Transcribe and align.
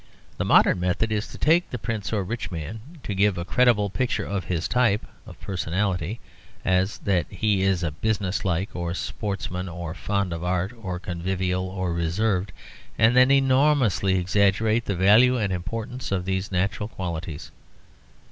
The 0.39 0.45
modern 0.45 0.79
method 0.79 1.11
is 1.11 1.27
to 1.27 1.37
take 1.37 1.69
the 1.69 1.77
prince 1.77 2.11
or 2.11 2.23
rich 2.23 2.49
man, 2.49 2.79
to 3.03 3.13
give 3.13 3.37
a 3.37 3.45
credible 3.45 3.91
picture 3.91 4.25
of 4.25 4.45
his 4.45 4.67
type 4.67 5.05
of 5.27 5.39
personality, 5.39 6.19
as 6.65 6.97
that 6.97 7.27
he 7.29 7.61
is 7.61 7.85
business 8.01 8.43
like, 8.43 8.75
or 8.75 8.89
a 8.89 8.95
sportsman, 8.95 9.69
or 9.69 9.93
fond 9.93 10.33
of 10.33 10.43
art, 10.43 10.73
or 10.75 10.97
convivial, 10.97 11.67
or 11.69 11.93
reserved; 11.93 12.51
and 12.97 13.15
then 13.15 13.29
enormously 13.29 14.17
exaggerate 14.17 14.85
the 14.85 14.95
value 14.95 15.37
and 15.37 15.53
importance 15.53 16.11
of 16.11 16.25
these 16.25 16.51
natural 16.51 16.89
qualities. 16.89 17.51